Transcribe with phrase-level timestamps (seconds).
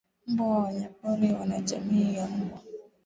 [0.27, 2.59] mbwa na wanyamapori wa jamii ya mbwa